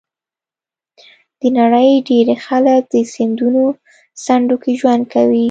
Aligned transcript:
د 1.39 1.41
نړۍ 1.59 1.89
ډېری 2.07 2.35
خلک 2.45 2.81
د 2.93 2.95
سیندونو 3.13 3.63
څنډو 4.23 4.55
کې 4.63 4.71
ژوند 4.79 5.03
کوي. 5.13 5.39